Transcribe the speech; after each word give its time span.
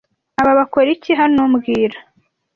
Aba 0.41 0.59
bakora 0.59 0.89
iki 0.95 1.11
hano 1.19 1.41
mbwira 1.51 1.97